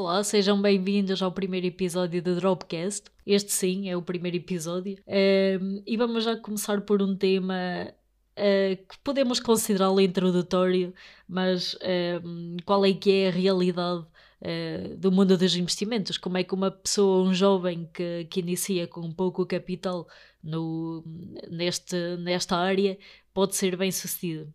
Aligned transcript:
Olá, 0.00 0.22
sejam 0.22 0.62
bem-vindos 0.62 1.20
ao 1.20 1.32
primeiro 1.32 1.66
episódio 1.66 2.22
do 2.22 2.36
Dropcast. 2.36 3.10
Este 3.26 3.50
sim 3.50 3.90
é 3.90 3.96
o 3.96 4.00
primeiro 4.00 4.36
episódio. 4.36 4.96
Um, 5.08 5.82
e 5.84 5.96
vamos 5.96 6.22
já 6.22 6.36
começar 6.36 6.82
por 6.82 7.02
um 7.02 7.16
tema 7.16 7.92
uh, 8.38 8.76
que 8.76 8.96
podemos 9.02 9.40
considerá-lo 9.40 10.00
introdutório, 10.00 10.94
mas 11.28 11.76
um, 12.24 12.58
qual 12.64 12.86
é 12.86 12.92
que 12.92 13.10
é 13.10 13.28
a 13.28 13.32
realidade 13.32 14.06
uh, 14.40 14.96
do 14.96 15.10
mundo 15.10 15.36
dos 15.36 15.56
investimentos? 15.56 16.16
Como 16.16 16.38
é 16.38 16.44
que 16.44 16.54
uma 16.54 16.70
pessoa, 16.70 17.28
um 17.28 17.34
jovem 17.34 17.90
que, 17.92 18.24
que 18.30 18.38
inicia 18.38 18.86
com 18.86 19.10
pouco 19.10 19.44
capital 19.44 20.06
no, 20.40 21.02
neste, 21.50 21.96
nesta 22.18 22.56
área, 22.56 22.96
pode 23.34 23.56
ser 23.56 23.76
bem 23.76 23.90
sucedido? 23.90 24.48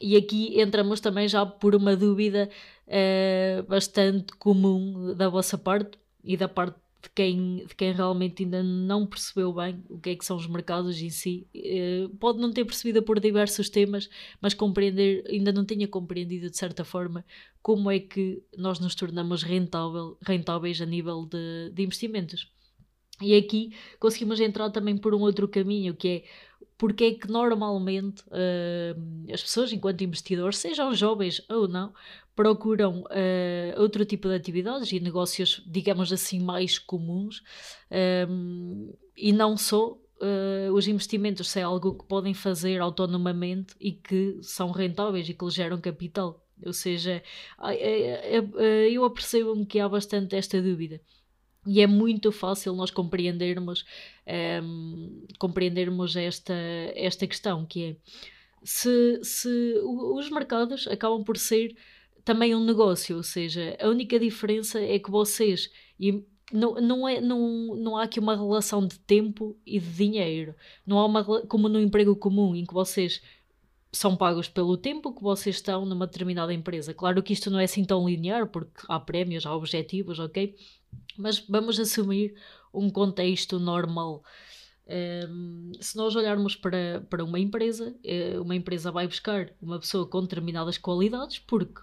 E 0.00 0.16
aqui 0.16 0.60
entramos 0.60 1.00
também 1.00 1.28
já 1.28 1.44
por 1.44 1.74
uma 1.74 1.96
dúvida 1.96 2.48
uh, 2.92 3.62
bastante 3.64 4.32
comum 4.34 5.14
da 5.14 5.28
vossa 5.28 5.56
parte 5.56 5.98
e 6.22 6.36
da 6.36 6.48
parte 6.48 6.76
de 7.02 7.10
quem, 7.10 7.64
de 7.66 7.74
quem 7.74 7.92
realmente 7.92 8.44
ainda 8.44 8.62
não 8.62 9.04
percebeu 9.04 9.52
bem 9.52 9.82
o 9.88 9.98
que 9.98 10.10
é 10.10 10.16
que 10.16 10.24
são 10.24 10.36
os 10.36 10.46
mercados 10.46 11.00
em 11.00 11.10
si. 11.10 11.46
Uh, 11.54 12.08
pode 12.16 12.38
não 12.38 12.52
ter 12.52 12.64
percebido 12.64 13.02
por 13.02 13.18
diversos 13.18 13.68
temas, 13.68 14.08
mas 14.40 14.54
compreender, 14.54 15.24
ainda 15.28 15.52
não 15.52 15.64
tinha 15.64 15.88
compreendido 15.88 16.48
de 16.48 16.56
certa 16.56 16.84
forma 16.84 17.24
como 17.60 17.90
é 17.90 17.98
que 17.98 18.42
nós 18.56 18.78
nos 18.78 18.94
tornamos 18.94 19.42
rentável, 19.42 20.16
rentáveis 20.22 20.80
a 20.80 20.86
nível 20.86 21.26
de, 21.26 21.70
de 21.72 21.82
investimentos. 21.82 22.52
E 23.20 23.36
aqui 23.36 23.72
conseguimos 23.98 24.40
entrar 24.40 24.70
também 24.70 24.96
por 24.96 25.14
um 25.14 25.20
outro 25.20 25.48
caminho, 25.48 25.94
que 25.94 26.08
é 26.08 26.24
porque 26.82 27.04
é 27.04 27.14
que 27.14 27.30
normalmente 27.30 28.22
uh, 28.22 29.32
as 29.32 29.40
pessoas, 29.40 29.72
enquanto 29.72 30.02
investidores, 30.02 30.58
sejam 30.58 30.92
jovens 30.92 31.40
ou 31.48 31.68
não, 31.68 31.94
procuram 32.34 33.00
uh, 33.02 33.80
outro 33.80 34.04
tipo 34.04 34.28
de 34.28 34.34
atividades 34.34 34.90
e 34.92 35.00
negócios, 35.00 35.62
digamos 35.66 36.12
assim, 36.12 36.40
mais 36.40 36.78
comuns 36.78 37.42
um, 38.28 38.92
e 39.16 39.32
não 39.32 39.56
só 39.56 39.92
uh, 39.92 40.72
os 40.72 40.88
investimentos, 40.88 41.50
se 41.50 41.60
é 41.60 41.62
algo 41.62 41.98
que 41.98 42.06
podem 42.06 42.32
fazer 42.32 42.80
autonomamente 42.80 43.74
e 43.80 43.92
que 43.92 44.38
são 44.42 44.70
rentáveis 44.70 45.28
e 45.28 45.34
que 45.34 45.44
lhes 45.44 45.54
geram 45.54 45.80
capital. 45.80 46.42
Ou 46.64 46.72
seja, 46.72 47.20
eu 48.88 49.04
apercebo-me 49.04 49.66
que 49.66 49.80
há 49.80 49.88
bastante 49.88 50.36
esta 50.36 50.62
dúvida. 50.62 51.00
E 51.66 51.80
é 51.80 51.88
muito 51.88 52.30
fácil 52.30 52.72
nós 52.74 52.90
compreendermos, 52.90 53.84
um, 54.62 55.26
compreendermos 55.40 56.14
esta, 56.14 56.54
esta 56.94 57.26
questão, 57.26 57.66
que 57.66 57.84
é 57.84 57.96
se, 58.64 59.20
se 59.22 59.74
os 59.84 60.30
mercados 60.30 60.86
acabam 60.86 61.24
por 61.24 61.36
ser 61.36 61.76
também 62.24 62.54
um 62.54 62.64
negócio, 62.64 63.16
ou 63.16 63.22
seja, 63.22 63.76
a 63.80 63.88
única 63.88 64.18
diferença 64.18 64.80
é 64.80 64.98
que 64.98 65.10
vocês 65.10 65.70
e 65.98 66.24
não, 66.52 66.74
não, 66.74 67.08
é, 67.08 67.20
não, 67.20 67.74
não 67.76 67.96
há 67.96 68.02
aqui 68.04 68.20
uma 68.20 68.36
relação 68.36 68.86
de 68.86 68.98
tempo 69.00 69.56
e 69.64 69.80
de 69.80 69.88
dinheiro. 69.88 70.54
Não 70.86 70.98
há 70.98 71.06
uma 71.06 71.24
como 71.24 71.68
no 71.68 71.80
emprego 71.80 72.14
comum 72.14 72.54
em 72.54 72.66
que 72.66 72.74
vocês 72.74 73.22
são 73.90 74.16
pagos 74.16 74.48
pelo 74.48 74.76
tempo 74.76 75.14
que 75.14 75.22
vocês 75.22 75.56
estão 75.56 75.84
numa 75.84 76.06
determinada 76.06 76.52
empresa. 76.52 76.94
Claro 76.94 77.22
que 77.22 77.32
isto 77.32 77.50
não 77.50 77.58
é 77.58 77.64
assim 77.64 77.84
tão 77.84 78.06
linear, 78.06 78.46
porque 78.46 78.82
há 78.88 79.00
prémios, 79.00 79.46
há 79.46 79.54
objetivos, 79.54 80.18
ok? 80.18 80.54
Mas 81.16 81.40
vamos 81.40 81.78
assumir 81.78 82.34
um 82.72 82.90
contexto 82.90 83.58
normal. 83.58 84.22
Um, 84.86 85.72
se 85.80 85.96
nós 85.96 86.16
olharmos 86.16 86.56
para, 86.56 87.06
para 87.08 87.24
uma 87.24 87.38
empresa, 87.38 87.94
eh, 88.02 88.38
uma 88.40 88.56
empresa 88.56 88.90
vai 88.90 89.06
buscar 89.06 89.52
uma 89.60 89.78
pessoa 89.78 90.06
com 90.06 90.22
determinadas 90.22 90.76
qualidades 90.76 91.38
porque 91.38 91.80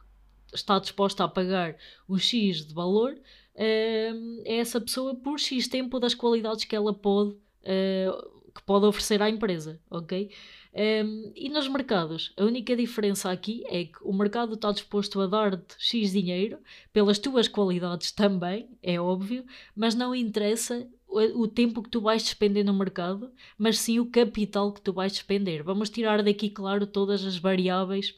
está 0.54 0.80
disposta 0.80 1.24
a 1.24 1.28
pagar 1.28 1.76
um 2.08 2.18
X 2.18 2.66
de 2.66 2.74
valor 2.74 3.16
um, 3.60 4.42
é 4.46 4.58
essa 4.58 4.80
pessoa 4.80 5.14
por 5.16 5.38
X 5.38 5.68
tempo 5.68 6.00
das 6.00 6.14
qualidades 6.14 6.64
que 6.64 6.76
ela 6.76 6.94
pode, 6.94 7.32
uh, 7.32 8.52
que 8.56 8.64
pode 8.64 8.86
oferecer 8.86 9.22
à 9.22 9.30
empresa, 9.30 9.82
ok? 9.90 10.32
Um, 10.74 11.32
e 11.36 11.50
nos 11.50 11.68
mercados, 11.68 12.32
a 12.38 12.46
única 12.46 12.76
diferença 12.76 13.30
aqui 13.30 13.64
é 13.68 13.86
que 13.86 13.98
o 14.02 14.14
mercado 14.14 14.54
está 14.54 14.72
disposto 14.72 15.20
a 15.20 15.28
dar-te 15.28 15.76
X 15.78 16.12
dinheiro 16.12 16.60
pelas 16.94 17.20
tuas 17.20 17.48
qualidades 17.48 18.12
também, 18.12 18.70
é 18.82 19.00
óbvio, 19.00 19.44
mas 19.76 19.94
não 19.94 20.16
interessa 20.16 20.88
o, 21.06 21.20
o 21.42 21.48
tempo 21.48 21.84
que 21.84 21.90
tu 21.90 22.00
vais 22.00 22.24
despender 22.24 22.64
no 22.64 22.74
mercado, 22.74 23.30
mas 23.58 23.80
sim 23.80 24.00
o 24.00 24.06
capital 24.06 24.72
que 24.72 24.82
tu 24.82 24.94
vais 24.94 25.12
despender. 25.12 25.64
Vamos 25.64 25.90
tirar 25.90 26.24
daqui, 26.24 26.50
claro, 26.50 26.88
todas 26.88 27.26
as 27.26 27.38
variáveis 27.38 28.16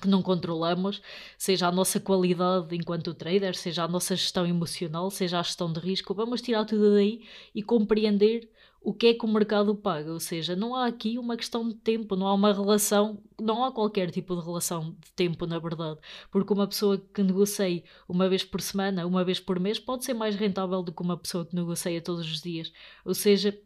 que 0.00 0.08
não 0.08 0.22
controlamos, 0.22 1.02
seja 1.36 1.68
a 1.68 1.72
nossa 1.72 1.98
qualidade 2.00 2.74
enquanto 2.74 3.14
trader, 3.14 3.54
seja 3.56 3.84
a 3.84 3.88
nossa 3.88 4.14
gestão 4.14 4.46
emocional, 4.46 5.10
seja 5.10 5.40
a 5.40 5.42
gestão 5.42 5.72
de 5.72 5.80
risco, 5.80 6.14
vamos 6.14 6.40
tirar 6.40 6.64
tudo 6.64 6.94
daí 6.94 7.22
e 7.54 7.62
compreender 7.62 8.48
o 8.80 8.94
que 8.94 9.08
é 9.08 9.14
que 9.14 9.24
o 9.24 9.28
mercado 9.28 9.74
paga, 9.74 10.12
ou 10.12 10.20
seja, 10.20 10.54
não 10.54 10.74
há 10.74 10.86
aqui 10.86 11.18
uma 11.18 11.36
questão 11.36 11.68
de 11.68 11.74
tempo, 11.74 12.14
não 12.14 12.26
há 12.26 12.34
uma 12.34 12.52
relação, 12.52 13.20
não 13.38 13.64
há 13.64 13.72
qualquer 13.72 14.10
tipo 14.10 14.36
de 14.36 14.44
relação 14.44 14.96
de 15.00 15.12
tempo, 15.16 15.46
na 15.46 15.58
verdade, 15.58 15.98
porque 16.30 16.52
uma 16.52 16.66
pessoa 16.66 16.96
que 16.96 17.22
negocia 17.22 17.82
uma 18.08 18.28
vez 18.28 18.44
por 18.44 18.60
semana, 18.60 19.04
uma 19.06 19.24
vez 19.24 19.40
por 19.40 19.58
mês, 19.58 19.78
pode 19.78 20.04
ser 20.04 20.14
mais 20.14 20.36
rentável 20.36 20.82
do 20.82 20.92
que 20.92 21.02
uma 21.02 21.16
pessoa 21.16 21.44
que 21.44 21.54
negocia 21.54 22.00
todos 22.00 22.24
os 22.24 22.40
dias, 22.40 22.72
ou 23.04 23.14
seja, 23.14 23.58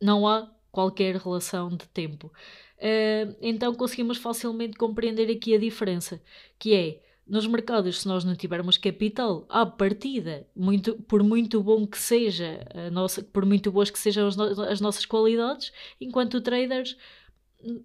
não 0.00 0.26
há 0.26 0.50
qualquer 0.72 1.16
relação 1.16 1.68
de 1.68 1.86
tempo. 1.88 2.32
Uh, 2.80 3.36
então 3.42 3.74
conseguimos 3.74 4.16
facilmente 4.16 4.76
compreender 4.76 5.30
aqui 5.30 5.54
a 5.54 5.58
diferença, 5.58 6.20
que 6.58 6.74
é 6.74 7.00
nos 7.26 7.46
mercados, 7.46 8.00
se 8.00 8.08
nós 8.08 8.24
não 8.24 8.34
tivermos 8.34 8.76
capital, 8.76 9.46
à 9.48 9.64
partida, 9.64 10.48
muito, 10.56 10.96
por 11.02 11.22
muito 11.22 11.62
bom 11.62 11.86
que 11.86 11.96
seja 11.96 12.66
nossa, 12.90 13.22
por 13.22 13.46
muito 13.46 13.70
boas 13.70 13.88
que 13.88 13.98
sejam 14.00 14.26
as, 14.26 14.34
no, 14.34 14.62
as 14.62 14.80
nossas 14.80 15.06
qualidades, 15.06 15.72
enquanto 16.00 16.40
traders, 16.40 16.96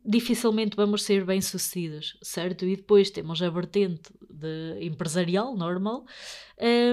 dificilmente 0.04 0.76
vamos 0.76 1.04
ser 1.04 1.26
bem 1.26 1.42
sucedidos, 1.42 2.18
certo? 2.22 2.66
E 2.66 2.76
depois 2.76 3.10
temos 3.10 3.42
a 3.42 3.50
vertente 3.50 4.12
de 4.30 4.86
empresarial 4.86 5.56
normal, 5.56 6.06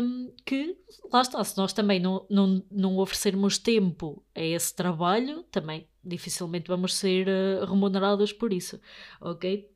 um, 0.02 0.32
que 0.44 0.76
lá 1.12 1.22
está, 1.22 1.42
se 1.44 1.56
nós 1.56 1.72
também 1.72 2.00
não, 2.00 2.26
não, 2.28 2.62
não 2.70 2.98
oferecermos 2.98 3.58
tempo 3.58 4.22
a 4.34 4.42
esse 4.42 4.74
trabalho, 4.74 5.44
também 5.44 5.86
dificilmente 6.04 6.68
vamos 6.68 6.94
ser 6.94 7.28
uh, 7.28 7.64
remunerados 7.64 8.32
por 8.32 8.52
isso, 8.52 8.80
ok? 9.20 9.70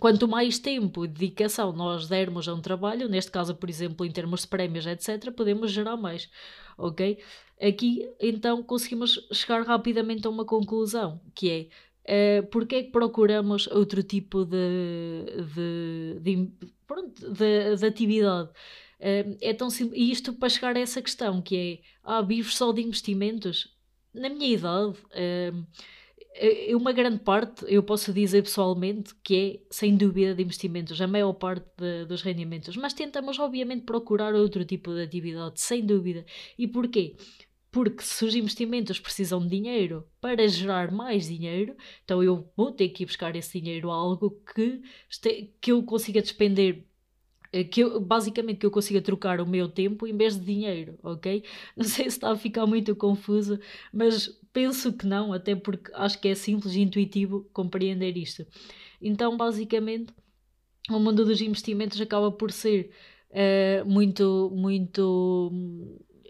Quanto 0.00 0.26
mais 0.26 0.58
tempo 0.58 1.04
e 1.04 1.08
dedicação 1.08 1.72
nós 1.72 2.08
dermos 2.08 2.48
a 2.48 2.54
um 2.54 2.60
trabalho, 2.60 3.08
neste 3.08 3.30
caso, 3.30 3.54
por 3.54 3.68
exemplo, 3.68 4.06
em 4.06 4.10
termos 4.10 4.42
de 4.42 4.48
prémios, 4.48 4.86
etc., 4.86 5.30
podemos 5.30 5.70
gerar 5.70 5.96
mais, 5.96 6.30
ok? 6.78 7.18
Aqui, 7.60 8.08
então, 8.18 8.62
conseguimos 8.62 9.28
chegar 9.30 9.62
rapidamente 9.62 10.26
a 10.26 10.30
uma 10.30 10.46
conclusão, 10.46 11.20
que 11.34 11.70
é 12.06 12.40
uh, 12.42 12.46
porque 12.46 12.76
é 12.76 12.82
que 12.84 12.90
procuramos 12.90 13.66
outro 13.66 14.02
tipo 14.02 14.46
de, 14.46 15.26
de, 15.54 16.20
de, 16.20 16.52
pronto, 16.86 17.30
de, 17.32 17.76
de 17.76 17.86
atividade? 17.86 18.48
Uh, 18.98 19.36
é 19.40 19.52
tão 19.52 19.68
simples, 19.68 20.00
e 20.00 20.10
isto 20.10 20.32
para 20.32 20.48
chegar 20.48 20.76
a 20.76 20.80
essa 20.80 21.02
questão, 21.02 21.42
que 21.42 21.82
é, 21.84 21.88
ah, 22.02 22.22
vives 22.22 22.56
só 22.56 22.72
de 22.72 22.80
investimentos? 22.82 23.78
Na 24.14 24.28
minha 24.28 24.48
idade... 24.48 24.98
Uh, 25.10 25.66
uma 26.76 26.92
grande 26.92 27.18
parte, 27.18 27.64
eu 27.68 27.82
posso 27.82 28.12
dizer 28.12 28.42
pessoalmente, 28.42 29.14
que 29.22 29.36
é, 29.36 29.60
sem 29.70 29.96
dúvida, 29.96 30.34
de 30.34 30.42
investimentos, 30.42 31.00
a 31.00 31.06
maior 31.06 31.32
parte 31.32 31.66
de, 31.76 32.04
dos 32.06 32.22
rendimentos. 32.22 32.76
Mas 32.76 32.94
tentamos, 32.94 33.38
obviamente, 33.38 33.84
procurar 33.84 34.34
outro 34.34 34.64
tipo 34.64 34.94
de 34.94 35.02
atividade, 35.02 35.60
sem 35.60 35.84
dúvida. 35.84 36.24
E 36.56 36.68
porquê? 36.68 37.16
Porque 37.70 38.02
se 38.02 38.24
os 38.24 38.34
investimentos 38.34 38.98
precisam 38.98 39.40
de 39.40 39.48
dinheiro 39.48 40.06
para 40.20 40.46
gerar 40.48 40.90
mais 40.90 41.26
dinheiro, 41.26 41.76
então 42.04 42.22
eu 42.22 42.50
vou 42.56 42.72
ter 42.72 42.88
que 42.88 43.02
ir 43.02 43.06
buscar 43.06 43.34
esse 43.36 43.60
dinheiro 43.60 43.90
a 43.90 43.94
algo 43.94 44.30
que, 44.54 44.80
este, 45.10 45.54
que 45.60 45.72
eu 45.72 45.82
consiga 45.82 46.22
despender 46.22 46.86
que 47.70 47.80
eu, 47.80 48.00
basicamente 48.00 48.58
que 48.58 48.66
eu 48.66 48.70
consiga 48.70 49.02
trocar 49.02 49.40
o 49.40 49.46
meu 49.46 49.68
tempo 49.68 50.06
em 50.06 50.16
vez 50.16 50.38
de 50.38 50.44
dinheiro, 50.44 50.98
ok? 51.02 51.44
Não 51.76 51.84
sei 51.84 52.04
se 52.04 52.16
está 52.16 52.30
a 52.30 52.36
ficar 52.36 52.66
muito 52.66 52.94
confuso, 52.94 53.58
mas 53.92 54.28
penso 54.52 54.92
que 54.92 55.06
não, 55.06 55.32
até 55.32 55.54
porque 55.54 55.90
acho 55.94 56.20
que 56.20 56.28
é 56.28 56.34
simples 56.34 56.74
e 56.74 56.80
intuitivo 56.80 57.48
compreender 57.52 58.16
isto. 58.16 58.46
Então, 59.00 59.36
basicamente, 59.36 60.12
o 60.88 60.98
mundo 60.98 61.24
dos 61.24 61.40
investimentos 61.40 62.00
acaba 62.00 62.30
por 62.30 62.52
ser 62.52 62.90
uh, 63.30 63.84
muito, 63.88 64.50
muito 64.54 65.52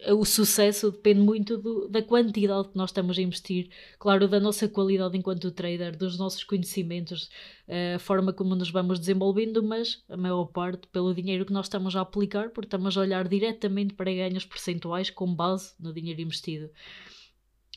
o 0.09 0.25
sucesso 0.25 0.91
depende 0.91 1.21
muito 1.21 1.59
do, 1.59 1.89
da 1.89 2.03
quantidade 2.03 2.69
que 2.69 2.77
nós 2.77 2.91
estamos 2.91 3.19
a 3.19 3.23
investir, 3.23 3.71
claro, 3.99 4.27
da 4.27 4.41
nossa 4.41 4.69
qualidade 4.69 5.17
enquanto 5.17 5.51
trader, 5.51 5.97
dos 5.97 6.19
nossos 6.19 6.45
conhecimentos, 6.45 7.31
eh, 7.69 7.95
a 7.95 7.99
forma 7.99 8.33
como 8.33 8.55
nos 8.55 8.71
vamos 8.71 8.99
desenvolvendo, 8.99 9.63
mas 9.63 10.03
a 10.09 10.17
maior 10.17 10.47
parte 10.47 10.87
pelo 10.89 11.15
dinheiro 11.15 11.45
que 11.45 11.53
nós 11.53 11.67
estamos 11.67 11.95
a 11.95 12.01
aplicar, 12.01 12.51
porque 12.51 12.67
estamos 12.67 12.97
a 12.97 13.01
olhar 13.01 13.29
diretamente 13.29 13.95
para 13.95 14.13
ganhos 14.13 14.45
percentuais 14.45 15.11
com 15.11 15.35
base 15.35 15.75
no 15.79 15.93
dinheiro 15.93 16.21
investido. 16.21 16.71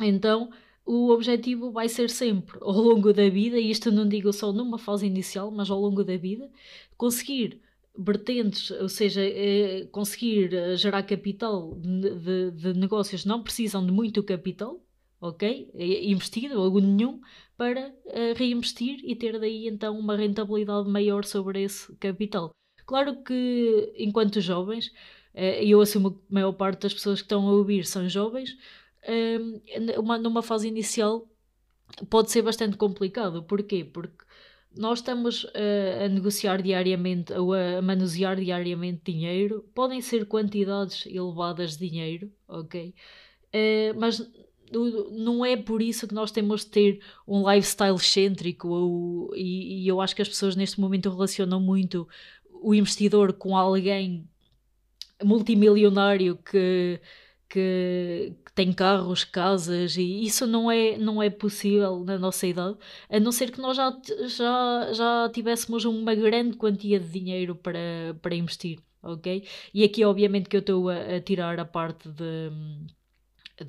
Então, 0.01 0.49
o 0.85 1.09
objetivo 1.11 1.71
vai 1.71 1.87
ser 1.87 2.09
sempre, 2.09 2.57
ao 2.61 2.73
longo 2.73 3.13
da 3.13 3.29
vida, 3.29 3.57
e 3.57 3.71
isto 3.71 3.91
não 3.91 4.07
digo 4.07 4.31
só 4.33 4.51
numa 4.51 4.77
fase 4.77 5.05
inicial, 5.05 5.51
mas 5.51 5.69
ao 5.69 5.79
longo 5.79 6.03
da 6.03 6.17
vida, 6.17 6.49
conseguir 6.97 7.61
vertentes, 7.97 8.71
ou 8.71 8.89
seja, 8.89 9.21
é 9.23 9.85
conseguir 9.91 10.53
eh, 10.53 10.75
gerar 10.75 11.03
capital 11.03 11.75
de, 11.75 12.51
de, 12.51 12.73
negócios 12.73 13.25
não 13.25 13.43
precisam 13.43 13.85
de 13.85 13.91
muito 13.91 14.23
capital, 14.23 14.83
ok? 15.21 15.69
Investido, 15.75 16.59
ou 16.59 16.81
nenhum, 16.81 17.21
para 17.55 17.89
uh, 17.89 18.33
reinvestir 18.35 18.99
e 19.03 19.15
ter 19.15 19.39
daí 19.39 19.67
então 19.67 19.97
uma 19.97 20.15
rentabilidade 20.17 20.89
maior 20.89 21.23
sobre 21.23 21.63
esse 21.63 21.95
capital. 21.97 22.51
Claro 22.85 23.23
que 23.23 23.93
enquanto 23.97 24.41
jovens, 24.41 24.91
e 25.33 25.71
eu 25.71 25.79
assumo 25.79 26.11
que 26.11 26.19
a 26.29 26.33
maior 26.33 26.51
parte 26.53 26.81
das 26.81 26.93
pessoas 26.93 27.21
que 27.21 27.25
estão 27.25 27.47
a 27.47 27.51
ouvir 27.53 27.85
são 27.85 28.09
jovens, 28.09 28.57
uma, 29.97 30.17
numa 30.17 30.41
fase 30.41 30.67
inicial 30.67 31.27
pode 32.09 32.31
ser 32.31 32.41
bastante 32.41 32.75
complicado. 32.77 33.43
Porquê? 33.43 33.85
Porque 33.85 34.25
nós 34.75 34.99
estamos 34.99 35.45
a, 35.53 36.05
a 36.05 36.09
negociar 36.09 36.61
diariamente 36.61 37.33
ou 37.33 37.53
a, 37.53 37.77
a 37.77 37.81
manusear 37.81 38.35
diariamente 38.35 39.11
dinheiro, 39.11 39.65
podem 39.73 40.01
ser 40.01 40.25
quantidades 40.25 41.05
elevadas 41.05 41.77
de 41.77 41.89
dinheiro, 41.89 42.31
ok? 42.47 42.93
Uh, 43.53 43.99
mas 43.99 44.19
não 45.11 45.45
é 45.45 45.55
por 45.55 45.81
isso 45.81 46.07
que 46.07 46.15
nós 46.15 46.31
temos 46.31 46.61
de 46.61 46.71
ter 46.71 46.99
um 47.27 47.49
lifestyle 47.49 47.95
excêntrico 47.95 48.67
ou, 48.67 49.35
e, 49.35 49.83
e, 49.83 49.87
eu 49.87 50.01
acho 50.01 50.15
que 50.15 50.21
as 50.21 50.29
pessoas 50.29 50.55
neste 50.55 50.79
momento 50.79 51.11
relacionam 51.11 51.59
muito 51.59 52.07
o 52.61 52.73
investidor 52.73 53.33
com 53.33 53.55
alguém 53.55 54.27
multimilionário 55.23 56.37
que 56.37 56.99
que, 57.53 58.33
que 58.45 58.53
tem 58.53 58.73
carros, 58.73 59.23
casas, 59.23 59.95
e 59.95 60.23
isso 60.25 60.47
não 60.47 60.71
é, 60.71 60.97
não 60.97 61.21
é 61.21 61.29
possível 61.29 62.03
na 62.03 62.17
nossa 62.17 62.47
idade, 62.47 62.77
a 63.09 63.19
não 63.19 63.31
ser 63.31 63.51
que 63.51 63.61
nós 63.61 63.77
já, 63.77 63.95
já, 64.27 64.91
já 64.93 65.29
tivéssemos 65.31 65.85
uma 65.85 66.15
grande 66.15 66.57
quantia 66.57 66.99
de 66.99 67.07
dinheiro 67.07 67.55
para, 67.55 67.79
para 68.21 68.35
investir, 68.35 68.79
ok? 69.03 69.47
E 69.73 69.83
aqui, 69.83 70.03
obviamente, 70.03 70.49
que 70.49 70.55
eu 70.55 70.61
estou 70.61 70.89
a, 70.89 70.95
a 71.17 71.21
tirar 71.21 71.59
a 71.59 71.65
parte 71.65 72.09
de 72.09 72.51
de, 73.57 73.65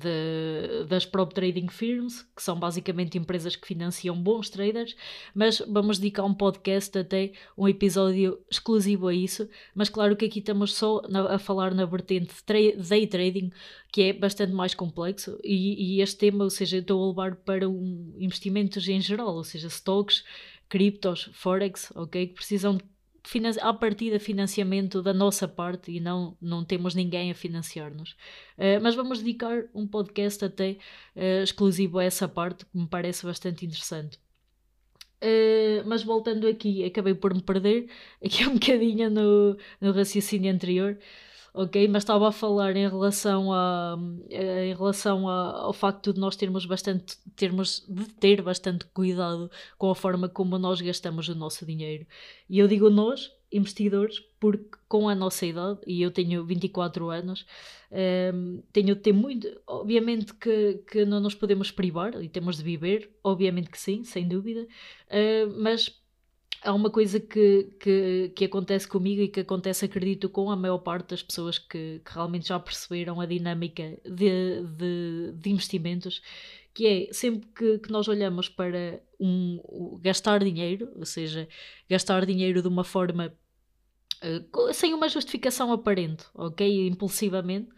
das 0.85 1.05
prop 1.05 1.33
trading 1.33 1.67
firms, 1.67 2.21
que 2.35 2.41
são 2.41 2.57
basicamente 2.57 3.17
empresas 3.17 3.55
que 3.55 3.67
financiam 3.67 4.15
bons 4.15 4.49
traders, 4.49 4.95
mas 5.33 5.61
vamos 5.67 5.99
dedicar 5.99 6.23
um 6.23 6.33
podcast 6.33 6.97
até 6.97 7.33
um 7.57 7.67
episódio 7.67 8.39
exclusivo 8.49 9.07
a 9.07 9.13
isso. 9.13 9.49
Mas 9.73 9.89
claro 9.89 10.15
que 10.15 10.25
aqui 10.25 10.39
estamos 10.39 10.73
só 10.73 11.01
a 11.29 11.37
falar 11.37 11.73
na 11.73 11.85
vertente 11.85 12.33
day 12.45 13.07
trading, 13.07 13.51
que 13.91 14.03
é 14.03 14.13
bastante 14.13 14.53
mais 14.53 14.73
complexo, 14.73 15.39
e, 15.43 15.97
e 15.97 16.01
este 16.01 16.17
tema, 16.17 16.43
ou 16.43 16.49
seja, 16.49 16.77
estou 16.77 17.03
a 17.03 17.07
levar 17.07 17.35
para 17.37 17.67
um 17.67 18.13
investimentos 18.17 18.87
em 18.87 19.01
geral, 19.01 19.35
ou 19.35 19.43
seja, 19.43 19.67
stocks, 19.67 20.23
criptos, 20.67 21.29
forex, 21.33 21.91
ok? 21.95 22.27
Que 22.27 22.33
precisam 22.33 22.77
de 22.77 22.83
a 23.61 23.73
partir 23.73 24.11
da 24.11 24.19
financiamento 24.19 25.01
da 25.01 25.13
nossa 25.13 25.47
parte 25.47 25.91
e 25.91 25.99
não, 25.99 26.37
não 26.41 26.63
temos 26.63 26.95
ninguém 26.95 27.31
a 27.31 27.35
financiar-nos. 27.35 28.11
Uh, 28.57 28.81
mas 28.81 28.95
vamos 28.95 29.19
dedicar 29.19 29.65
um 29.73 29.87
podcast 29.87 30.45
até 30.45 30.77
uh, 31.15 31.43
exclusivo 31.43 31.99
a 31.99 32.03
essa 32.03 32.27
parte 32.27 32.65
que 32.65 32.77
me 32.77 32.87
parece 32.87 33.25
bastante 33.25 33.65
interessante. 33.65 34.19
Uh, 35.21 35.81
mas 35.85 36.03
voltando 36.03 36.47
aqui, 36.47 36.83
acabei 36.83 37.15
por 37.15 37.33
me 37.33 37.41
perder 37.41 37.89
aqui 38.23 38.45
um 38.45 38.53
bocadinho 38.53 39.09
no, 39.09 39.57
no 39.81 39.91
raciocínio 39.91 40.53
anterior 40.53 40.97
ok? 41.55 41.87
Mas 41.87 42.03
estava 42.03 42.27
a 42.27 42.31
falar 42.31 42.75
em 42.75 42.87
relação, 42.87 43.51
a, 43.53 43.97
em 44.29 44.73
relação 44.75 45.27
a, 45.27 45.61
ao 45.61 45.73
facto 45.73 46.13
de 46.13 46.19
nós 46.19 46.35
termos 46.35 46.65
bastante, 46.65 47.17
termos 47.35 47.85
de 47.87 48.05
ter 48.15 48.41
bastante 48.41 48.85
cuidado 48.87 49.49
com 49.77 49.89
a 49.89 49.95
forma 49.95 50.27
como 50.27 50.57
nós 50.57 50.81
gastamos 50.81 51.29
o 51.29 51.35
nosso 51.35 51.65
dinheiro. 51.65 52.05
E 52.49 52.59
eu 52.59 52.67
digo 52.67 52.89
nós, 52.89 53.31
investidores, 53.51 54.19
porque 54.39 54.77
com 54.87 55.07
a 55.07 55.15
nossa 55.15 55.45
idade, 55.45 55.79
e 55.87 56.01
eu 56.01 56.11
tenho 56.11 56.45
24 56.45 57.09
anos, 57.09 57.45
um, 57.91 57.97
ehm, 57.97 58.63
tenho 58.73 58.95
de 58.95 59.01
ter 59.01 59.13
muito. 59.13 59.47
Obviamente 59.65 60.33
que, 60.33 60.83
que 60.91 61.05
não 61.05 61.19
nos 61.21 61.35
podemos 61.35 61.71
privar 61.71 62.21
e 62.21 62.27
temos 62.27 62.57
de 62.57 62.63
viver, 62.63 63.09
obviamente 63.23 63.69
que 63.69 63.79
sim, 63.79 64.03
sem 64.03 64.27
dúvida, 64.27 64.61
uh, 65.07 65.53
mas 65.57 66.04
há 66.65 66.73
uma 66.73 66.89
coisa 66.89 67.19
que, 67.19 67.69
que, 67.79 68.31
que, 68.35 68.45
acontece 68.45 68.87
comigo 68.87 69.21
e 69.21 69.27
que 69.27 69.41
acontece, 69.41 69.85
acredito, 69.85 70.27
com 70.27 70.49
a 70.49 70.55
maior 70.55 70.79
parte 70.79 71.11
das 71.11 71.21
pessoas 71.23 71.59
que, 71.59 72.01
que 72.03 72.13
realmente 72.13 72.47
já 72.47 72.59
perceberam 72.59 73.21
a 73.21 73.25
dinâmica 73.25 73.97
de, 74.03 74.63
de, 74.63 75.33
de 75.35 75.49
investimentos, 75.49 76.21
que 76.73 76.87
é 76.87 77.13
sempre 77.13 77.47
que, 77.55 77.77
que, 77.79 77.91
nós 77.91 78.07
olhamos 78.07 78.49
para 78.49 78.99
um, 79.19 79.99
gastar 80.01 80.43
dinheiro, 80.43 80.91
ou 80.95 81.05
seja, 81.05 81.47
gastar 81.89 82.25
dinheiro 82.25 82.61
de 82.61 82.67
uma 82.67 82.83
forma 82.83 83.33
uh, 84.23 84.73
sem 84.73 84.93
uma 84.93 85.07
justificação 85.07 85.71
aparente, 85.71 86.25
ok? 86.33 86.87
Impulsivamente. 86.87 87.69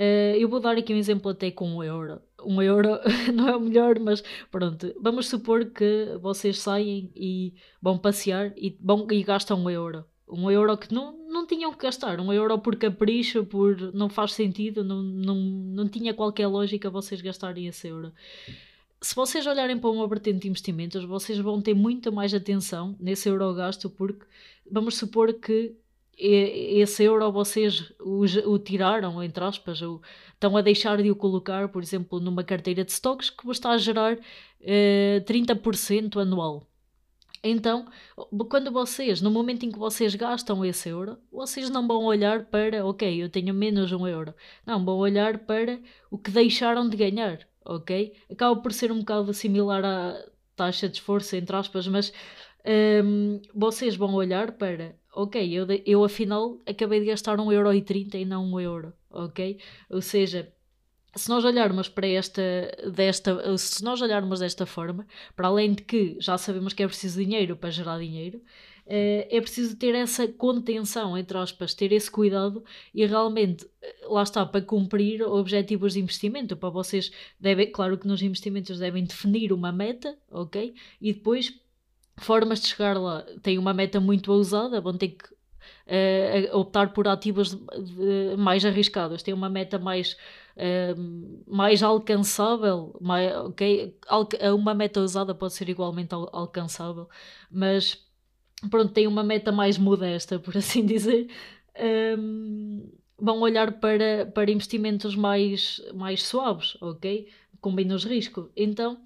Uh, 0.00 0.34
eu 0.38 0.48
vou 0.48 0.60
dar 0.60 0.78
aqui 0.78 0.94
um 0.94 0.96
exemplo 0.96 1.30
até 1.30 1.50
com 1.50 1.76
um 1.76 1.84
euro 1.84 2.22
um 2.44 2.60
euro 2.62 2.98
não 3.34 3.48
é 3.48 3.56
o 3.56 3.60
melhor, 3.60 3.98
mas 3.98 4.22
pronto, 4.50 4.94
vamos 5.00 5.28
supor 5.28 5.66
que 5.66 6.16
vocês 6.20 6.58
saem 6.58 7.10
e 7.14 7.54
vão 7.80 7.98
passear 7.98 8.52
e, 8.56 8.76
vão, 8.80 9.06
e 9.10 9.22
gastam 9.22 9.60
um 9.60 9.70
euro. 9.70 10.04
Um 10.28 10.50
euro 10.50 10.76
que 10.76 10.92
não, 10.94 11.12
não 11.28 11.46
tinham 11.46 11.72
que 11.72 11.84
gastar, 11.84 12.20
um 12.20 12.32
euro 12.32 12.56
por 12.58 12.76
capricho, 12.76 13.44
por 13.44 13.92
não 13.92 14.08
faz 14.08 14.32
sentido, 14.32 14.84
não, 14.84 15.02
não, 15.02 15.34
não 15.34 15.88
tinha 15.88 16.14
qualquer 16.14 16.46
lógica 16.46 16.88
vocês 16.88 17.20
gastarem 17.20 17.66
esse 17.66 17.88
euro. 17.88 18.12
Se 19.00 19.14
vocês 19.14 19.46
olharem 19.46 19.78
para 19.78 19.90
uma 19.90 20.06
vertente 20.06 20.40
de 20.40 20.48
investimentos, 20.48 21.04
vocês 21.04 21.38
vão 21.38 21.60
ter 21.60 21.74
muito 21.74 22.12
mais 22.12 22.32
atenção 22.32 22.94
nesse 23.00 23.28
euro 23.28 23.52
gasto, 23.54 23.90
porque 23.90 24.24
vamos 24.70 24.96
supor 24.96 25.32
que 25.32 25.74
esse 26.20 27.02
euro 27.04 27.32
vocês 27.32 27.92
o, 28.00 28.24
o 28.46 28.58
tiraram, 28.58 29.22
entre 29.22 29.42
aspas, 29.42 29.80
ou 29.82 30.02
estão 30.34 30.56
a 30.56 30.60
deixar 30.62 31.02
de 31.02 31.10
o 31.10 31.16
colocar, 31.16 31.68
por 31.68 31.82
exemplo, 31.82 32.20
numa 32.20 32.44
carteira 32.44 32.84
de 32.84 32.92
stocks 32.92 33.30
que 33.30 33.44
vos 33.44 33.56
está 33.56 33.70
a 33.70 33.78
gerar 33.78 34.18
eh, 34.60 35.22
30% 35.26 36.20
anual. 36.20 36.66
Então, 37.42 37.86
quando 38.50 38.70
vocês, 38.70 39.22
no 39.22 39.30
momento 39.30 39.64
em 39.64 39.70
que 39.70 39.78
vocês 39.78 40.14
gastam 40.14 40.62
esse 40.64 40.90
euro, 40.90 41.18
vocês 41.32 41.70
não 41.70 41.86
vão 41.88 42.04
olhar 42.04 42.44
para, 42.46 42.84
ok, 42.84 43.22
eu 43.22 43.30
tenho 43.30 43.54
menos 43.54 43.92
um 43.92 44.06
euro. 44.06 44.34
Não, 44.66 44.84
vão 44.84 44.98
olhar 44.98 45.38
para 45.38 45.80
o 46.10 46.18
que 46.18 46.30
deixaram 46.30 46.86
de 46.88 46.96
ganhar, 46.98 47.38
ok? 47.64 48.14
Acaba 48.30 48.60
por 48.60 48.72
ser 48.72 48.92
um 48.92 48.98
bocado 48.98 49.32
similar 49.32 49.82
à 49.84 50.22
taxa 50.54 50.86
de 50.88 50.96
esforço, 50.96 51.34
entre 51.34 51.56
aspas, 51.56 51.88
mas 51.88 52.10
um, 52.66 53.34
ehm, 53.36 53.42
vocês 53.54 53.96
vão 53.96 54.14
olhar 54.14 54.52
para 54.52 54.99
ok, 55.14 55.52
eu, 55.52 55.66
eu 55.86 56.04
afinal 56.04 56.58
acabei 56.66 57.00
de 57.00 57.06
gastar 57.06 57.38
1,30€ 57.38 58.14
e 58.14 58.24
não 58.24 58.44
1 58.52 58.60
euro, 58.60 58.92
ok? 59.10 59.58
Ou 59.88 60.00
seja, 60.00 60.52
se 61.14 61.28
nós 61.28 61.44
olharmos 61.44 61.88
para 61.88 62.06
esta, 62.06 62.42
desta, 62.92 63.58
se 63.58 63.82
nós 63.82 64.00
olharmos 64.00 64.40
desta 64.40 64.64
forma, 64.64 65.06
para 65.34 65.48
além 65.48 65.72
de 65.72 65.82
que 65.82 66.16
já 66.20 66.38
sabemos 66.38 66.72
que 66.72 66.82
é 66.82 66.86
preciso 66.86 67.22
dinheiro 67.22 67.56
para 67.56 67.70
gerar 67.70 67.98
dinheiro, 67.98 68.40
eh, 68.86 69.28
é 69.30 69.40
preciso 69.40 69.76
ter 69.76 69.94
essa 69.94 70.26
contenção, 70.28 71.16
entre 71.16 71.36
aspas, 71.38 71.74
ter 71.74 71.92
esse 71.92 72.10
cuidado 72.10 72.64
e 72.94 73.04
realmente, 73.06 73.64
eh, 73.82 73.96
lá 74.08 74.22
está, 74.22 74.46
para 74.46 74.62
cumprir 74.62 75.22
objetivos 75.22 75.94
de 75.94 76.00
investimento, 76.00 76.56
para 76.56 76.70
vocês 76.70 77.10
claro 77.72 77.98
que 77.98 78.06
nos 78.06 78.22
investimentos 78.22 78.78
devem 78.78 79.04
definir 79.04 79.52
uma 79.52 79.72
meta, 79.72 80.16
ok? 80.30 80.74
E 81.00 81.12
depois 81.12 81.58
formas 82.20 82.60
de 82.60 82.68
chegar 82.68 82.96
lá. 82.98 83.24
Tem 83.42 83.58
uma 83.58 83.74
meta 83.74 84.00
muito 84.00 84.32
ousada, 84.32 84.80
vão 84.80 84.96
ter 84.96 85.08
que 85.08 85.24
uh, 85.90 86.56
optar 86.56 86.92
por 86.92 87.08
ativos 87.08 87.50
de, 87.54 87.58
de, 87.58 88.36
mais 88.36 88.64
arriscados. 88.64 89.22
Tem 89.22 89.34
uma 89.34 89.48
meta 89.48 89.78
mais, 89.78 90.16
uh, 90.56 91.44
mais 91.46 91.82
alcançável, 91.82 92.96
mais, 93.00 93.34
okay? 93.38 93.96
Alca 94.06 94.54
uma 94.54 94.74
meta 94.74 95.00
ousada 95.00 95.34
pode 95.34 95.54
ser 95.54 95.68
igualmente 95.68 96.14
al 96.14 96.28
alcançável, 96.32 97.08
mas 97.50 98.06
pronto, 98.70 98.92
tem 98.92 99.06
uma 99.06 99.22
meta 99.22 99.50
mais 99.50 99.78
modesta, 99.78 100.38
por 100.38 100.56
assim 100.58 100.84
dizer. 100.84 101.28
Um, 101.78 102.82
ehm, 102.84 103.00
vão 103.20 103.40
olhar 103.40 103.72
para, 103.80 104.26
para 104.34 104.50
investimentos 104.50 105.14
mais, 105.14 105.80
mais 105.94 106.22
suaves, 106.22 106.76
ok? 106.80 107.28
Com 107.60 107.70
menos 107.70 108.04
risco. 108.04 108.50
Então, 108.56 108.98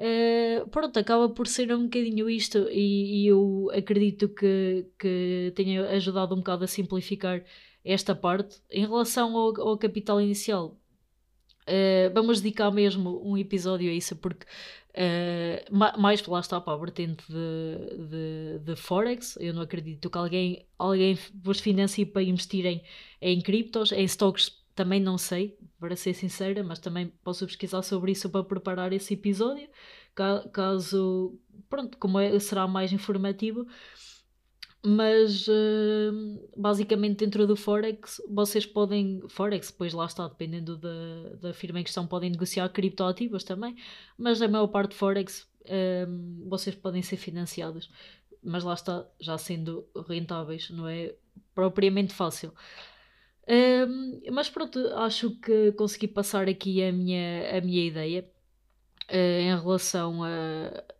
Uh, 0.00 0.66
pronto, 0.70 0.98
acaba 0.98 1.28
por 1.28 1.46
ser 1.46 1.70
um 1.74 1.82
bocadinho 1.82 2.30
isto 2.30 2.66
e, 2.70 3.24
e, 3.24 3.26
eu 3.26 3.70
acredito 3.70 4.30
que, 4.30 4.86
que 4.98 5.52
tenha 5.54 5.86
ajudado 5.90 6.34
um 6.34 6.38
bocado 6.38 6.64
a 6.64 6.66
simplificar 6.66 7.44
esta 7.84 8.14
parte. 8.14 8.62
Em 8.70 8.80
relação 8.86 9.36
ao, 9.36 9.60
ao 9.60 9.76
capital 9.76 10.18
inicial, 10.18 10.78
uh, 11.68 12.14
vamos 12.14 12.40
dedicar 12.40 12.70
mesmo 12.70 13.20
um 13.22 13.36
episódio 13.36 13.90
a 13.90 13.92
isso, 13.92 14.16
porque 14.16 14.46
uh, 14.94 16.00
mais 16.00 16.26
lá 16.26 16.40
está 16.40 16.58
para 16.58 16.72
a 16.72 16.78
vertente 16.78 17.22
de, 17.28 18.08
de, 18.08 18.58
de, 18.64 18.76
Forex. 18.76 19.36
Eu 19.38 19.52
não 19.52 19.60
acredito 19.60 20.08
que 20.08 20.16
alguém, 20.16 20.66
alguém 20.78 21.18
vos 21.42 21.60
financie 21.60 22.06
para 22.06 22.22
investirem 22.22 22.82
em 23.20 23.38
criptos, 23.42 23.92
em 23.92 24.04
stocks 24.04 24.59
também 24.80 24.98
não 24.98 25.18
sei, 25.18 25.58
para 25.78 25.94
ser 25.94 26.14
sincera, 26.14 26.64
mas 26.64 26.78
também 26.78 27.08
posso 27.22 27.46
pesquisar 27.46 27.82
sobre 27.82 28.12
isso 28.12 28.30
para 28.30 28.42
preparar 28.42 28.94
esse 28.94 29.12
episódio. 29.12 29.68
Caso, 30.54 31.38
pronto, 31.68 31.98
como 31.98 32.18
é, 32.18 32.38
será 32.38 32.66
mais 32.66 32.90
informativo. 32.90 33.66
mas 34.82 35.46
uh, 35.48 36.50
basicamente 36.56 37.18
dentro 37.18 37.46
do 37.46 37.54
Forex 37.54 38.22
vocês 38.30 38.64
podem, 38.64 39.22
Forex, 39.28 39.70
depois 39.70 39.92
lá 39.92 40.06
está, 40.06 40.26
dependendo 40.26 40.78
da, 40.78 41.34
da 41.38 41.52
firma 41.52 41.78
em 41.80 41.84
questão, 41.84 42.06
podem 42.06 42.30
negociar 42.30 42.66
criptoativos 42.70 43.44
também, 43.44 43.76
mas 44.16 44.40
a 44.40 44.48
maior 44.48 44.68
parte 44.68 44.92
de 44.92 44.96
Forex 44.96 45.46
uh, 45.66 46.48
vocês 46.48 46.74
podem 46.74 47.02
ser 47.02 47.18
financiados, 47.18 47.90
mas 48.42 48.64
lá 48.64 48.72
está, 48.72 49.06
já 49.20 49.36
sendo 49.36 49.86
rentáveis, 50.08 50.70
não 50.70 50.88
é 50.88 51.14
propriamente 51.54 52.14
fácil. 52.14 52.50
Uh, 53.50 54.30
mas 54.32 54.48
pronto, 54.48 54.78
acho 54.94 55.30
que 55.40 55.72
consegui 55.72 56.06
passar 56.06 56.48
aqui 56.48 56.84
a 56.84 56.92
minha, 56.92 57.58
a 57.58 57.60
minha 57.60 57.84
ideia 57.84 58.24
uh, 59.10 59.14
em 59.14 59.60
relação 59.60 60.22
a, 60.22 60.28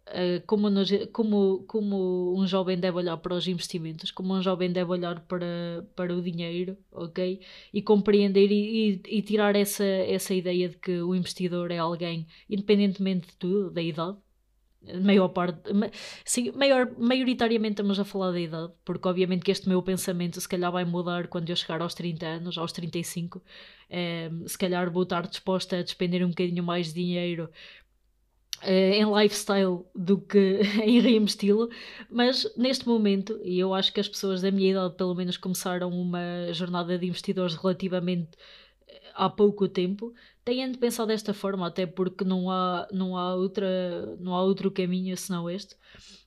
a 0.07 0.41
como, 0.47 0.69
como, 1.13 1.65
como 1.69 2.35
um 2.37 2.47
jovem 2.49 2.77
deve 2.79 2.99
olhar 2.99 3.17
para 3.19 3.35
os 3.35 3.47
investimentos, 3.47 4.11
como 4.11 4.35
um 4.35 4.43
jovem 4.43 4.73
deve 4.73 4.91
olhar 4.91 5.21
para, 5.27 5.87
para 5.95 6.13
o 6.13 6.21
dinheiro, 6.21 6.77
ok? 6.91 7.41
E 7.73 7.83
compreender 7.83 8.51
e, 8.51 9.01
e, 9.07 9.19
e 9.19 9.23
tirar 9.23 9.55
essa, 9.55 9.85
essa 9.85 10.35
ideia 10.35 10.69
de 10.69 10.77
que 10.77 11.01
o 11.03 11.15
investidor 11.15 11.71
é 11.71 11.79
alguém, 11.79 12.27
independentemente 12.49 13.29
de 13.29 13.37
tudo, 13.37 13.71
da 13.71 13.83
idade, 13.83 14.19
maior 15.03 15.29
parte, 15.29 15.61
sim, 16.25 16.51
maior, 16.53 16.91
maioritariamente 16.99 17.75
estamos 17.75 17.99
a 17.99 18.05
falar 18.05 18.33
da 18.33 18.41
idade, 18.41 18.73
porque 18.85 19.07
obviamente 19.07 19.45
que 19.45 19.51
este 19.51 19.69
meu 19.69 19.83
pensamento 19.83 20.41
se 20.41 20.49
calhar 20.49 20.73
vai 20.73 20.85
mudar 20.85 21.29
quando 21.29 21.51
eu 21.51 21.57
chegar 21.57 21.83
aos 21.83 21.95
30 21.95 22.27
anos, 22.27 22.59
aos 22.59 22.73
35, 22.73 23.43
é, 23.89 24.31
se 24.47 24.57
calhar 24.57 24.91
vou 24.91 25.03
estar 25.03 25.27
disposta 25.27 25.77
a 25.77 25.83
despender 25.83 26.25
um 26.25 26.31
bocadinho 26.31 26.63
mais 26.63 26.89
de 26.89 26.95
dinheiro 26.95 27.51
Uh, 28.63 28.93
em 28.93 29.23
lifestyle 29.23 29.87
do 29.95 30.21
que 30.21 30.61
em 30.85 31.01
reinvesti-lo, 31.01 31.71
mas 32.11 32.47
neste 32.59 32.87
momento, 32.87 33.41
e 33.43 33.59
eu 33.59 33.73
acho 33.73 33.91
que 33.91 34.01
as 34.01 34.07
pessoas 34.07 34.43
da 34.43 34.51
minha 34.51 34.73
idade 34.73 34.97
pelo 34.97 35.15
menos 35.15 35.39
começaram 35.39 35.89
uma 35.89 36.53
jornada 36.53 36.99
de 36.99 37.07
investidores 37.07 37.55
relativamente 37.55 38.37
há 39.21 39.29
pouco 39.29 39.69
tempo, 39.69 40.15
têm 40.43 40.73
de 40.73 40.79
pensar 40.79 41.05
desta 41.05 41.35
forma, 41.35 41.67
até 41.67 41.85
porque 41.87 42.25
não 42.25 42.51
há, 42.51 42.89
não 42.91 43.19
há, 43.19 43.35
outra, 43.35 44.17
não 44.19 44.35
há 44.35 44.43
outro 44.43 44.71
caminho 44.71 45.15
senão 45.15 45.49
este. 45.51 45.75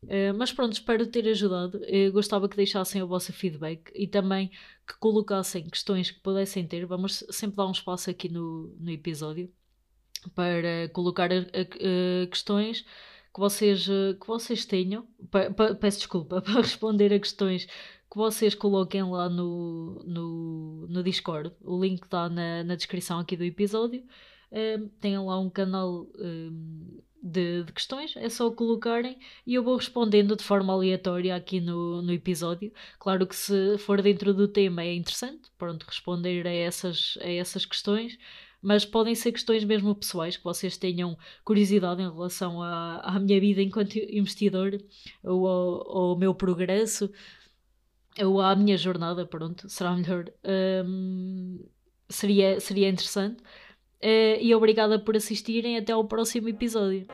Uh, 0.03 0.31
mas 0.38 0.53
pronto, 0.53 0.73
espero 0.73 1.07
ter 1.07 1.27
ajudado. 1.27 1.83
Eu 1.85 2.12
gostava 2.12 2.47
que 2.47 2.55
deixassem 2.55 3.01
o 3.01 3.07
vosso 3.07 3.33
feedback 3.33 3.91
e 3.95 4.07
também 4.07 4.50
que 4.88 4.95
colocassem 5.00 5.67
questões 5.67 6.12
que 6.12 6.19
pudessem 6.19 6.67
ter. 6.67 6.85
Vamos 6.85 7.23
sempre 7.31 7.57
dar 7.57 7.65
um 7.65 7.71
espaço 7.71 8.12
aqui 8.12 8.29
no, 8.29 8.75
no 8.79 8.91
episódio 8.91 9.51
para 10.35 10.88
colocar 10.93 11.31
a, 11.31 11.38
a, 11.38 12.23
a 12.23 12.27
questões 12.27 12.85
que 13.33 13.39
vocês, 13.39 13.88
que 14.21 14.27
vocês 14.27 14.65
tenham. 14.65 15.07
Peço 15.81 15.97
desculpa, 15.97 16.39
para 16.45 16.62
responder 16.62 17.12
a 17.12 17.19
questões 17.19 17.67
que 18.13 18.17
vocês 18.17 18.53
coloquem 18.53 19.01
lá 19.01 19.27
no, 19.27 20.03
no, 20.05 20.86
no 20.88 21.03
Discord. 21.03 21.51
O 21.63 21.84
link 21.84 22.03
está 22.03 22.29
na, 22.29 22.63
na 22.63 22.75
descrição 22.75 23.17
aqui 23.17 23.36
do 23.36 23.43
episódio. 23.43 24.03
Tem 25.01 25.17
lá 25.17 25.39
um 25.39 25.50
canal 25.50 26.08
de, 27.24 27.63
de, 27.63 27.74
questões, 27.74 28.15
é 28.15 28.29
só 28.29 28.51
colocarem 28.51 29.17
e 29.48 29.55
eu 29.55 29.63
vou 29.63 29.75
respondendo 29.75 30.36
de 30.36 30.43
forma 30.43 30.72
aleatória 30.72 31.36
aqui 31.36 31.60
no, 31.60 32.03
no 32.03 32.13
episódio. 32.13 32.72
Claro 33.00 33.25
que 33.25 33.36
se 33.36 33.79
for 33.79 34.00
dentro 34.00 34.32
do 34.32 34.48
tema 34.48 34.84
é 34.84 34.93
interessante, 34.93 35.50
pronto, 35.58 35.84
responder 35.88 36.46
a 36.46 36.53
essas, 36.53 37.17
a 37.20 37.27
essas 37.27 37.65
questões 37.65 38.15
mas 38.65 38.86
podem 38.86 39.13
ser 39.13 39.34
questões 39.34 39.65
mesmo 39.65 39.93
pessoais 39.93 40.38
que 40.38 40.43
vocês 40.43 40.77
tenham 40.77 41.17
curiosidade 41.43 42.01
em 42.01 42.10
relação 42.10 42.63
à, 42.63 43.00
à 43.00 43.20
minha 43.20 43.38
vida 43.38 43.62
enquanto 43.62 43.98
investidor 43.98 44.82
ou 45.22 45.46
ao, 45.46 45.98
ao, 45.98 46.17
meu 46.17 46.34
progresso 46.34 47.12
ou 48.20 48.41
à 48.41 48.55
minha 48.55 48.77
jornada, 48.77 49.25
pronto, 49.25 49.67
será 49.70 49.96
melhor. 49.96 50.32
Um, 50.86 51.60
seria, 52.10 52.60
seria 52.60 52.89
interessante. 52.89 53.41
Uh, 54.03 54.38
e 54.41 54.53
obrigada 54.53 55.00
por 55.00 55.15
assistirem. 55.15 55.77
Até 55.77 55.93
ao 55.93 56.05
próximo 56.05 56.50
episódio. 56.50 57.08